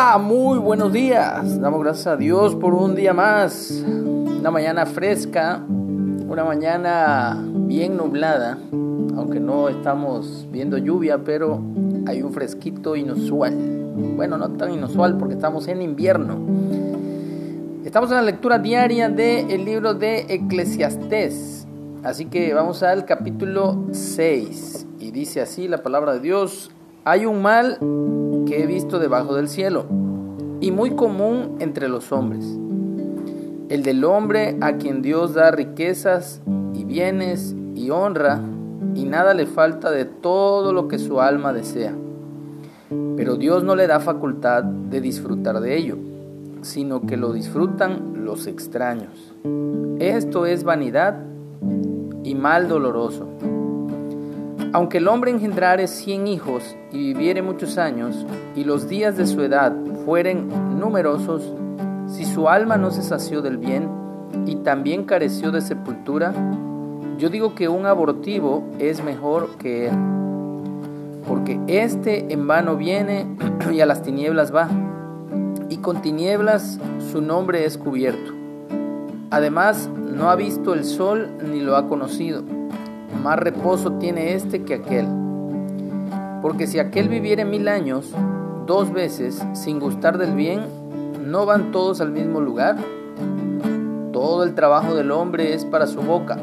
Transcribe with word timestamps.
Muy 0.00 0.58
buenos 0.58 0.94
días. 0.94 1.60
Damos 1.60 1.82
gracias 1.82 2.06
a 2.06 2.16
Dios 2.16 2.56
por 2.56 2.72
un 2.72 2.94
día 2.94 3.12
más. 3.12 3.84
Una 3.86 4.50
mañana 4.50 4.86
fresca, 4.86 5.62
una 5.68 6.42
mañana 6.42 7.38
bien 7.44 7.98
nublada, 7.98 8.56
aunque 8.72 9.40
no 9.40 9.68
estamos 9.68 10.46
viendo 10.50 10.78
lluvia, 10.78 11.18
pero 11.22 11.60
hay 12.06 12.22
un 12.22 12.32
fresquito 12.32 12.96
inusual. 12.96 13.54
Bueno, 14.16 14.38
no 14.38 14.48
tan 14.52 14.72
inusual 14.72 15.18
porque 15.18 15.34
estamos 15.34 15.68
en 15.68 15.82
invierno. 15.82 16.38
Estamos 17.84 18.08
en 18.10 18.16
la 18.16 18.22
lectura 18.22 18.58
diaria 18.58 19.10
del 19.10 19.66
libro 19.66 19.92
de 19.92 20.24
Eclesiastés. 20.30 21.66
Así 22.02 22.24
que 22.24 22.54
vamos 22.54 22.82
al 22.82 23.04
capítulo 23.04 23.84
6. 23.92 24.86
Y 24.98 25.10
dice 25.10 25.42
así 25.42 25.68
la 25.68 25.82
palabra 25.82 26.14
de 26.14 26.20
Dios. 26.20 26.70
Hay 27.04 27.26
un 27.26 27.42
mal 27.42 27.78
que 28.50 28.64
he 28.64 28.66
visto 28.66 28.98
debajo 28.98 29.36
del 29.36 29.48
cielo 29.48 29.84
y 30.60 30.72
muy 30.72 30.96
común 30.96 31.54
entre 31.60 31.88
los 31.88 32.10
hombres. 32.10 32.44
El 33.68 33.84
del 33.84 34.02
hombre 34.04 34.56
a 34.60 34.72
quien 34.72 35.02
Dios 35.02 35.34
da 35.34 35.52
riquezas 35.52 36.42
y 36.74 36.82
bienes 36.82 37.54
y 37.76 37.90
honra 37.90 38.40
y 38.96 39.04
nada 39.04 39.34
le 39.34 39.46
falta 39.46 39.92
de 39.92 40.04
todo 40.04 40.72
lo 40.72 40.88
que 40.88 40.98
su 40.98 41.20
alma 41.20 41.52
desea. 41.52 41.94
Pero 43.16 43.36
Dios 43.36 43.62
no 43.62 43.76
le 43.76 43.86
da 43.86 44.00
facultad 44.00 44.64
de 44.64 45.00
disfrutar 45.00 45.60
de 45.60 45.76
ello, 45.76 45.96
sino 46.62 47.02
que 47.06 47.16
lo 47.16 47.32
disfrutan 47.32 48.24
los 48.24 48.48
extraños. 48.48 49.32
Esto 50.00 50.44
es 50.44 50.64
vanidad 50.64 51.20
y 52.24 52.34
mal 52.34 52.66
doloroso. 52.66 53.28
Aunque 54.72 54.98
el 54.98 55.08
hombre 55.08 55.32
engendrare 55.32 55.88
cien 55.88 56.28
hijos 56.28 56.76
y 56.92 56.98
viviere 56.98 57.42
muchos 57.42 57.76
años, 57.76 58.24
y 58.54 58.62
los 58.62 58.88
días 58.88 59.16
de 59.16 59.26
su 59.26 59.42
edad 59.42 59.74
fueren 60.04 60.48
numerosos, 60.78 61.42
si 62.06 62.24
su 62.24 62.48
alma 62.48 62.76
no 62.76 62.92
se 62.92 63.02
sació 63.02 63.42
del 63.42 63.58
bien 63.58 63.88
y 64.46 64.56
también 64.56 65.04
careció 65.04 65.50
de 65.50 65.60
sepultura, 65.60 66.32
yo 67.18 67.30
digo 67.30 67.56
que 67.56 67.68
un 67.68 67.84
abortivo 67.84 68.62
es 68.78 69.02
mejor 69.02 69.56
que 69.58 69.88
él, 69.88 69.94
porque 71.26 71.58
éste 71.66 72.32
en 72.32 72.46
vano 72.46 72.76
viene 72.76 73.26
y 73.72 73.80
a 73.80 73.86
las 73.86 74.02
tinieblas 74.02 74.54
va, 74.54 74.68
y 75.68 75.78
con 75.78 76.00
tinieblas 76.00 76.78
su 77.10 77.20
nombre 77.20 77.64
es 77.64 77.76
cubierto. 77.76 78.32
Además, 79.32 79.90
no 79.96 80.30
ha 80.30 80.36
visto 80.36 80.74
el 80.74 80.84
sol 80.84 81.28
ni 81.50 81.60
lo 81.60 81.76
ha 81.76 81.88
conocido 81.88 82.59
más 83.22 83.38
reposo 83.38 83.92
tiene 83.92 84.34
este 84.34 84.62
que 84.62 84.74
aquel. 84.74 85.06
Porque 86.42 86.66
si 86.66 86.78
aquel 86.78 87.08
viviere 87.08 87.44
mil 87.44 87.68
años, 87.68 88.14
dos 88.66 88.92
veces, 88.92 89.42
sin 89.52 89.78
gustar 89.78 90.18
del 90.18 90.34
bien, 90.34 90.62
¿no 91.26 91.44
van 91.44 91.70
todos 91.70 92.00
al 92.00 92.12
mismo 92.12 92.40
lugar? 92.40 92.76
Todo 94.12 94.44
el 94.44 94.54
trabajo 94.54 94.94
del 94.94 95.10
hombre 95.10 95.54
es 95.54 95.64
para 95.64 95.86
su 95.86 96.00
boca, 96.00 96.38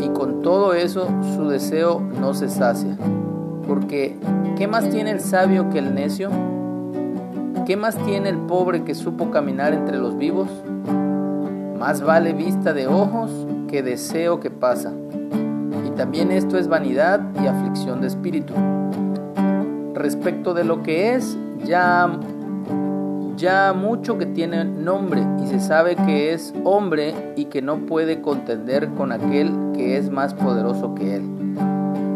y 0.00 0.08
con 0.10 0.42
todo 0.42 0.74
eso 0.74 1.08
su 1.34 1.48
deseo 1.48 2.00
no 2.00 2.34
se 2.34 2.48
sacia. 2.48 2.96
Porque, 3.66 4.16
¿qué 4.56 4.66
más 4.66 4.90
tiene 4.90 5.10
el 5.10 5.20
sabio 5.20 5.70
que 5.70 5.78
el 5.78 5.94
necio? 5.94 6.30
¿Qué 7.66 7.76
más 7.76 7.96
tiene 7.96 8.28
el 8.28 8.38
pobre 8.38 8.84
que 8.84 8.94
supo 8.94 9.30
caminar 9.30 9.72
entre 9.72 9.96
los 9.96 10.18
vivos? 10.18 10.48
Más 11.78 12.02
vale 12.02 12.32
vista 12.32 12.72
de 12.74 12.88
ojos 12.88 13.30
que 13.68 13.82
deseo 13.82 14.40
que 14.40 14.50
pasa 14.50 14.92
también 16.00 16.30
esto 16.30 16.56
es 16.56 16.66
vanidad 16.66 17.20
y 17.44 17.46
aflicción 17.46 18.00
de 18.00 18.06
espíritu. 18.06 18.54
Respecto 19.92 20.54
de 20.54 20.64
lo 20.64 20.82
que 20.82 21.14
es, 21.14 21.36
ya, 21.62 22.18
ya 23.36 23.74
mucho 23.74 24.16
que 24.16 24.24
tiene 24.24 24.64
nombre 24.64 25.22
y 25.44 25.48
se 25.48 25.60
sabe 25.60 25.96
que 25.96 26.32
es 26.32 26.54
hombre 26.64 27.34
y 27.36 27.44
que 27.44 27.60
no 27.60 27.84
puede 27.84 28.22
contender 28.22 28.88
con 28.94 29.12
aquel 29.12 29.52
que 29.74 29.98
es 29.98 30.08
más 30.08 30.32
poderoso 30.32 30.94
que 30.94 31.16
él. 31.16 31.22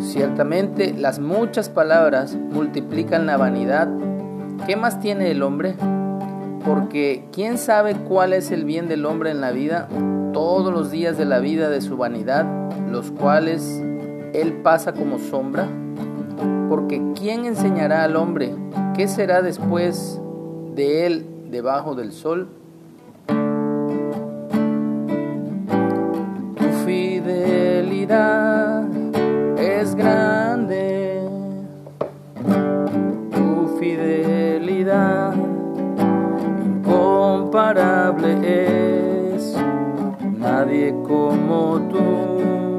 Ciertamente 0.00 0.92
las 0.92 1.20
muchas 1.20 1.68
palabras 1.68 2.34
multiplican 2.34 3.26
la 3.26 3.36
vanidad. 3.36 3.88
¿Qué 4.66 4.74
más 4.74 4.98
tiene 4.98 5.30
el 5.30 5.40
hombre? 5.40 5.76
Porque 6.66 7.26
¿quién 7.30 7.58
sabe 7.58 7.94
cuál 7.94 8.32
es 8.32 8.50
el 8.50 8.64
bien 8.64 8.88
del 8.88 9.06
hombre 9.06 9.30
en 9.30 9.40
la 9.40 9.52
vida? 9.52 9.86
Todos 10.38 10.72
los 10.72 10.90
días 10.92 11.18
de 11.18 11.24
la 11.24 11.40
vida 11.40 11.68
de 11.68 11.80
su 11.80 11.96
vanidad 11.96 12.46
los 12.88 13.10
cuales 13.10 13.82
él 14.32 14.60
pasa 14.62 14.92
como 14.92 15.18
sombra? 15.18 15.66
Porque 16.68 17.02
¿quién 17.18 17.44
enseñará 17.44 18.04
al 18.04 18.14
hombre 18.14 18.54
qué 18.94 19.08
será 19.08 19.42
después 19.42 20.20
de 20.76 21.06
él 21.06 21.26
debajo 21.50 21.96
del 21.96 22.12
sol? 22.12 22.50
Tu 26.56 26.68
fidelidad 26.86 28.84
es 29.58 29.96
grande, 29.96 31.20
tu 33.32 33.76
fidelidad 33.80 35.34
incomparable 36.64 39.34
es, 39.34 39.56
nadie 40.38 40.92
como 41.06 41.80
tú. 41.90 42.77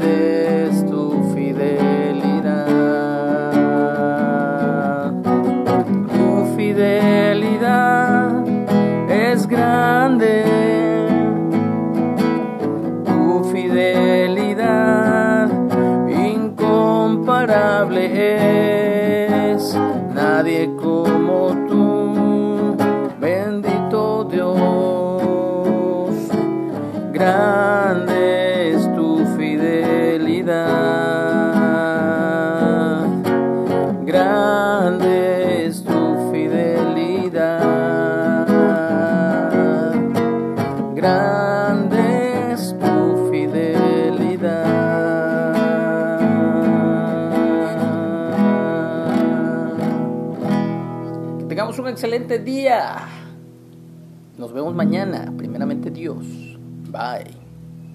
Tu 0.00 1.22
fidelidad. 1.34 2.66
Tu 6.14 6.28
fidelidad 6.56 8.44
es 9.10 9.46
grande. 9.46 10.44
Tu 13.04 13.44
fidelidad 13.52 15.50
incomparable 16.08 18.02
es. 19.52 19.76
Nadie 20.14 20.74
como 20.76 21.54
tú, 21.68 22.76
bendito 23.20 24.24
Dios. 24.24 24.60
Grande 34.10 35.66
es 35.66 35.84
tu 35.84 36.32
fidelidad. 36.32 37.60
Grande 40.96 42.52
es 42.52 42.76
tu 42.80 43.30
fidelidad. 43.30 44.64
Que 51.38 51.44
tengamos 51.44 51.78
un 51.78 51.86
excelente 51.86 52.40
día. 52.40 52.96
Nos 54.36 54.52
vemos 54.52 54.74
mañana, 54.74 55.32
primeramente 55.36 55.88
Dios. 55.88 56.26
Bye. 56.90 57.39